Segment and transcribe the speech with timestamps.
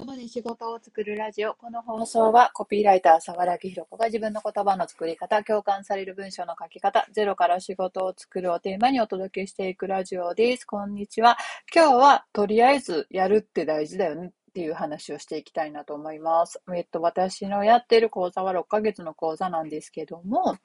[0.00, 1.52] 言葉で仕事を作るラジオ。
[1.52, 10.64] この放送はコピーライター沢良弘子が自分の言葉の作り方、共感される文章の書き方、ゼロから仕事を作るをテーマにお届けしていくラジオです。
[10.64, 11.36] こんにちは。
[11.74, 16.62] 今日はとりあえずやるって大事だよねっていう話をしていきたいなと思います。
[16.74, 20.56] えっと、私のやってる講座は6ヶ月の講座なんですけども、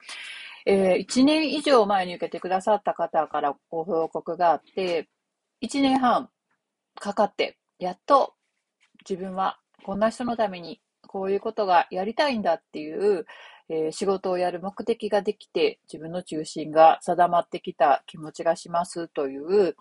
[0.64, 5.10] えー、1年以上前に受けてくださった方からご報告があって、
[5.62, 6.30] 1年半
[6.98, 8.35] かかって、やっと
[9.08, 13.26] 自分はこんな人のためにこういうことがやりたいんだっていう、
[13.68, 19.76] えー、仕事をやる目的ができて自分の中心が定まってきた気持ちがしますという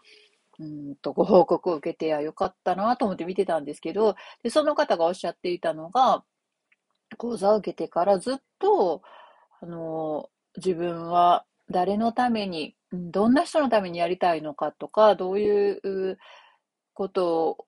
[0.59, 6.23] うんとご報告を受けて、あ、よかったなと思って見てたんですけど、でその方がおっしゃっていたのが、
[7.17, 9.01] 講座を受けてからずっと、
[9.61, 16.17] あの、自分は誰のために、どんな人のためにやりたいのかとか、どういう
[16.93, 17.65] ことを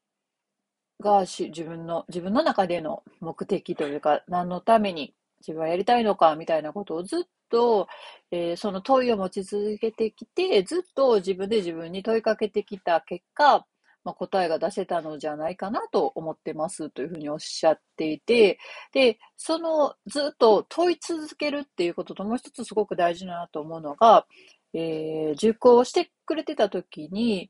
[1.00, 7.88] が自分の、自分の中での目的というか、何のために自分はやりたいのかみたいなことをずっと、
[8.32, 13.66] えー、その問いを持ち続けてきて、ずっと自分で自分に問いかけてきた結果、
[14.04, 18.58] まあ、答えが出せたのじゃないかなと思ってますというふうにおっしゃっていて、
[18.94, 24.26] で、そのずっと問い続けるっていうことともう一つすごく大事だなと思うのが、
[24.74, 27.50] えー、受講してくれてた時に、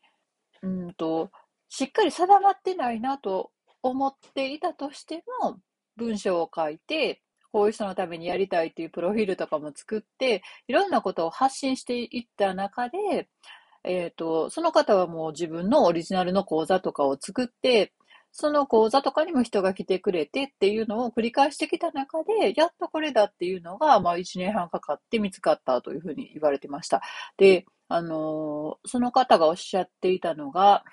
[0.64, 1.30] うんと、
[1.70, 3.52] しっかり定まってないなと
[3.82, 5.60] 思っていたとしても、
[5.96, 13.28] 文章を書いて、こういう人のためにやりたいっていうプロフィールとかも作って、いろんなことを発信していった中で、
[13.84, 17.94] えっ、ー、と、その方はもう自分のオリジナルの講座とかを作って、
[18.32, 27.02] その講座とかにも人が来てくれてっていうのを繰り返してきた中で、やっとこれだっていうのが、まあ1年半かかって見つかったというふうに言われてました。
[27.38, 30.84] で、あのー、その方がおっしゃっていたのが、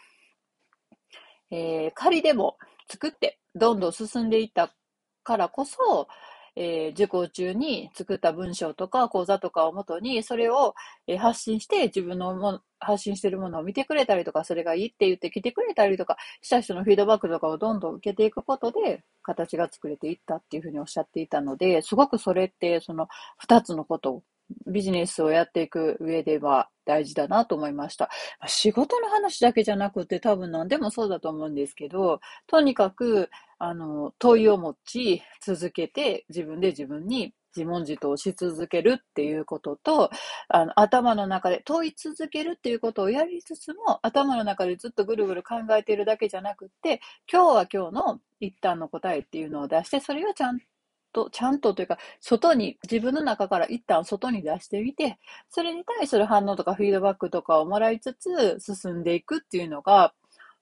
[1.55, 2.57] えー、仮でも
[2.89, 4.75] 作ってどんどん進んでいった
[5.23, 6.09] からこそ、
[6.57, 10.75] えー、受講中に作った文章とか講座とかをもとに、それを、
[11.19, 24.23] 発信して、自分のも発信してるものを見てくれたりとか、それがいいって言って来てくれたりとか、した人のフィードバックとかをどんどん受けていくことで、形が作れていったっていうふうにおっしゃっていたので、すごくそれって、その二つのことを
[24.67, 28.11] ビジネスをやっていく上では大事だなと思いました。
[28.47, 40.11] 仕事の話だけじゃなくて多分何でもそうだと思うんですけど、とにかく、あの、問いを持ち続けて自分で自分に自問自答し続けるっていうことと、
[40.49, 47.01] あの、頭の中で問い続けるっていうことをやりつつも、頭の中でずっとぐるぐる考えているだけじゃなくて、
[47.33, 50.65] 今日は今日の一旦の答えっていうのを出して、それをちゃんと
[51.14, 60.13] と、ちゃんとというか、外に、自分の中から一旦外に出してみて、それに対する反応とかフィードバックとかをもらいつつ進んでいくっていうのが、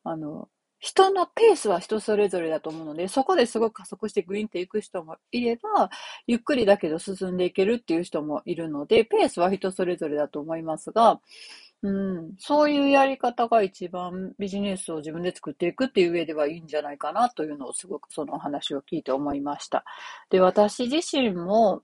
[0.05, 0.49] あの、
[0.79, 5.91] 人のペースは人それぞれだと思うので、そこですごく加速してグインっていく人もいれば、
[6.27, 11.21] ゆっくりだけど進んでいけるっていう人もいるので、ペースは人それぞれだと思いますが、
[11.83, 19.85] うん、そういうやり方が一番ビジネスを自分で作っていくっていう上ではいいんじゃないかなというのをすごくその話を聞いて思いました。
[20.31, 21.83] で、私自身も、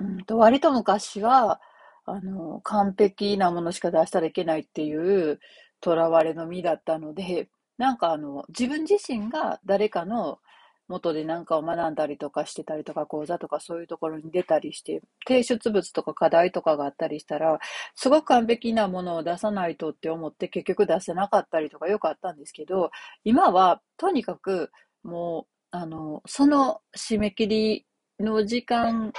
[0.00, 1.60] うんと割と昔は、
[2.06, 5.38] あの、完璧なものしか出したらいけないっていう
[5.82, 10.38] 囚われの身だったので、なんかあの、自分自身が誰かの
[10.88, 17.58] 元で何かを学んだりとかしてたりとか、講座とかそういうところに出たりして、提出物とか課題とかがあったりしたら、
[17.94, 22.90] すごく完璧なものを出さないとって思って結局出せなかったりとかよくあったんですけど、
[23.24, 24.70] 今はとにかく
[25.02, 27.86] もう、あの、その締め切り
[28.20, 29.12] の時間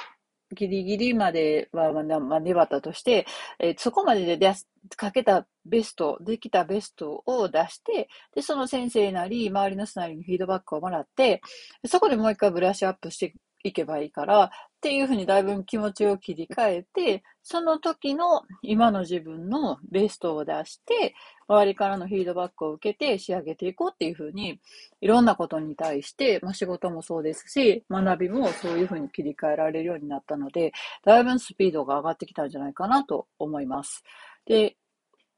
[0.55, 3.25] ギリギリまでは、まあ、粘ったとして、
[3.59, 4.53] えー、そこまでで出、
[4.95, 11.41] かけたベスト、できたベストを出して、で、その先生なり、周りの人なりにフィードバックをもらって、
[11.85, 14.49] そこでもう一回ブラッシュアップしていけばいいから、っ
[14.81, 21.13] ていうふうにだいぶ気持ちを切り替えて、その時の今の自分のベストを出して、
[21.49, 24.61] 周りからのフィードバックを受けて仕上げていこうっていうふうに、
[25.01, 30.71] いろんなことに対して、まあ、仕事もそうですし、学びもそういうふうに切り替えられるようになったので、
[31.03, 34.03] だいぶスピードが上がってきたんじゃないかなと思います。
[34.45, 34.77] で、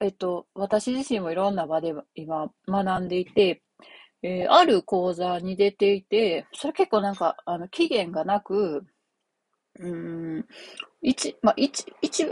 [0.01, 3.61] えっと、私自身もいろんな場で今学んでいて、
[4.23, 8.83] えー、ある講座に出ていて、それ結構なんか、あの、期限がなく、
[9.79, 10.45] うん、
[11.01, 12.25] 一、まあ、一、一、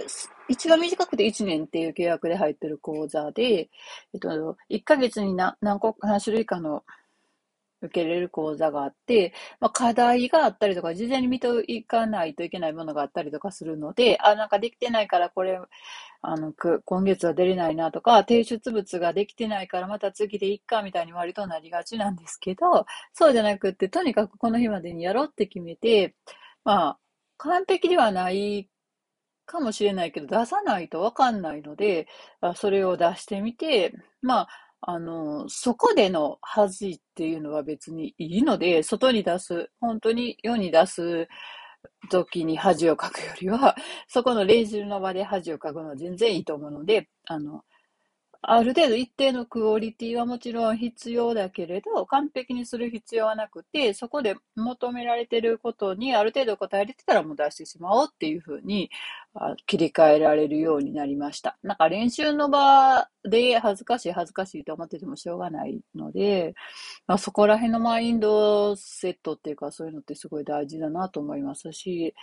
[0.50, 3.70] 一番短くて1年っていう契約で入ってる講座で、
[4.14, 6.84] えっと、1ヶ月に何何個、何種類かの
[7.82, 15.60] 受けれる講座があって、まあ、課題があったりとか、事前に見ていかないといけないものがあったりとかするので、あ、なんかできてないからこれ、
[16.22, 16.54] あの、
[16.86, 26.16] 今月は出れないなとか、提出物ができてないからまた次でいっかみたいに割となりがちなんですけど、そうじゃなくって、とにかくこの日までにやろうって決めて、
[26.66, 27.00] まあ、
[27.38, 28.70] 完璧ではない
[29.46, 32.08] かもしれないけど、出さないとわかんないので、
[32.56, 34.50] それを出してみて、まあ、
[34.82, 41.28] あの、そこでの恥っていうのは別にいいので、外に出す、本当に世に出す
[42.10, 43.76] 時に恥をかくよりは、
[44.08, 47.64] そこの練習の場で恥をかくのは全然いいと思うので、あの、
[48.42, 58.90] ある程度一定のクオリティはもちろん必要だけれど、完璧にする必要はなくて、そこで求められていることにある程度答えれてたらもう出してしまおうっていうふうに
[59.66, 61.58] 切り替えられるようになりました。
[61.64, 66.54] なんか練習の場で恥ずかしい恥ずかしいと思っててもしょうがないので、
[67.08, 72.14] まあ、そこら辺のマインドセットっていうかそういうのってすごい大事だなと思いますし、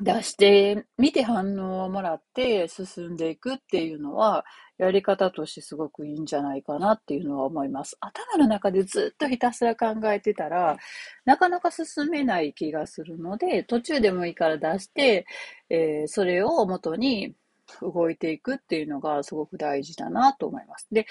[0.00, 4.44] 出してみて反応をもらって進んでいくっていうのは、
[4.78, 7.96] やり方としてすごくいいんじゃないかなっていうのは思います。
[8.00, 10.76] 頭の中でずっとひたすら考えてたら、
[11.24, 15.26] なかなか進めない気がするので、途中でもいいから出して、
[15.68, 17.34] えー、それを元に
[17.82, 20.86] 動いていくっていうのがすごく大事だなと思います。
[20.92, 21.06] で、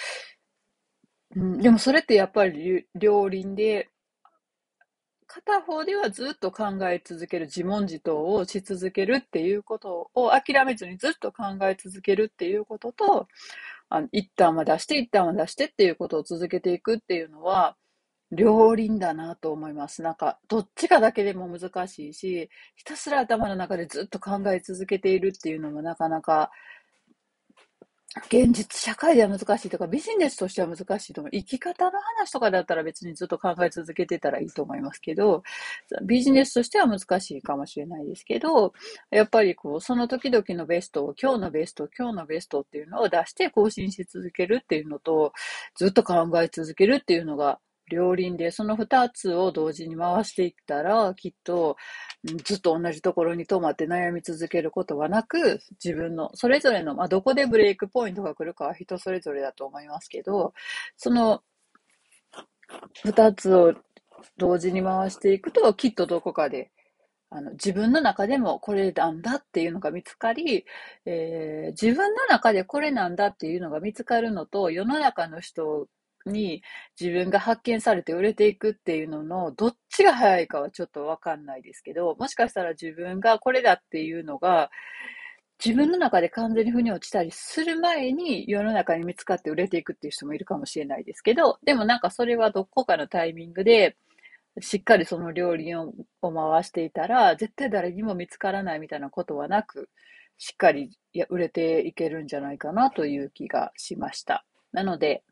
[1.36, 3.90] うん、でもそれってやっぱり両輪で
[5.28, 13.28] 片方ではずっと考え続ける、自問自答をし続けるっていうことを諦めずにずっと考え続けるっていうことと、
[13.90, 17.76] あの一旦は出して、一旦は出してっていうことを続けていくっていうのは、
[18.32, 20.02] 両輪だなと思います。
[20.02, 26.52] なんか、どっちかだけでも難しいし、ひたすら頭の中でずっと考え続けているっていうのもなかなか
[28.16, 31.32] 現実社会では難しいとか、ビジネスとしては難しいと思う。
[31.32, 35.44] 生き方の話とかだったら別にずっと考え続けてたらいいと思いますけど、
[36.04, 38.74] ビジネスとしては難しいかもしれないですけど、
[39.12, 45.34] やっぱりこう、その時々のベストを、今日のベスト、今日のベストっていうのを出して更新し続けるっていうのと、
[45.76, 51.78] ずっと考え続けるっていうのが両輪で、その二つを同時に回していったら、きっと、
[52.44, 60.54] ずっと同じところに止まって悩み続けることはなく、自分の、それぞれの、まあ、どこでブレイクポイントが来るかは人それぞれだと思いますけど、
[60.98, 61.42] その、
[63.06, 63.74] 二つを
[64.38, 66.72] 同時に回していくと、きっとどこかで、
[67.30, 70.66] あの、自分の中でもこれなんだっていうのが見つかり、
[71.06, 75.88] えー、自分の中でこれなんだっていうのが見つかるのと、世の中の人
[76.28, 76.62] に
[77.00, 84.70] 自分が発見されて売れていくっていうののどっちが早いかはちょっとわかんないですけど、もしかしたら自分がこれだっていうのが
[85.64, 93.98] 自分の中で完全に腑に落ちたりする前に世の中に見つかって売れていくっていう人もいるかもしれないですけど、でもなんかそれはどこかのタイミングで
[94.60, 99.90] しっかりその料理を回していたら、絶対誰にも見つからないみたいなことはなく、
[100.40, 100.98] しっかり
[101.30, 104.46] 売れていけるんじゃないかなという気がしました。
[104.72, 105.24] なので、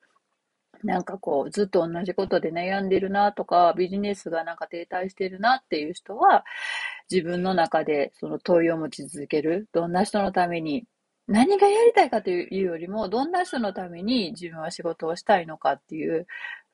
[0.85, 6.45] なんかこう、ずっと同じことで悩んでるなとか、ビジネスがなんか停滞してるなっていう人は、
[7.11, 9.67] 自分の中でその問いを持ち続ける。
[9.73, 10.85] どんな人のために、
[11.27, 16.27] 何がやりたいかというよりも、どんな人のために自分は仕事をしたいのかっていう、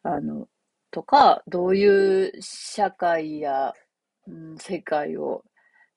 [0.03, 0.47] あの、
[0.91, 3.73] とか、どういう社会や、
[4.27, 5.43] うん、世界を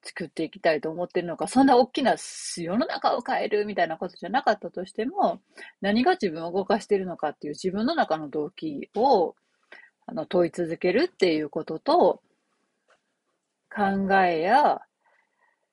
[0.04, 5.40] 作っていきたいと思ってるのか、そんな大きな世の中を変えるみたいなことじゃなかったとしても、
[5.80, 9.34] 何が自分を動かしているのかっていう自分の中の動機を
[10.06, 12.22] あの問い続けるっていうことと、
[13.74, 14.82] 考えや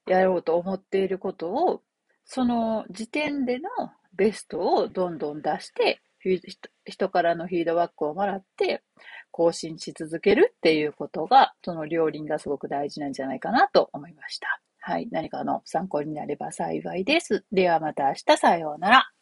[0.07, 1.81] やろうと思っていることを、
[2.25, 3.69] その時点での
[4.15, 6.01] ベストをどんどん出して、
[6.85, 8.83] 人からのフィードバックをもらって、
[9.31, 14.61] 更新し続けるっていうことが、その両輪がすごく大事なんじゃないかなと思いました。
[14.79, 15.07] はい。
[15.11, 17.45] 何かの参考になれば幸いです。
[17.51, 19.20] ではまた明日さようなら。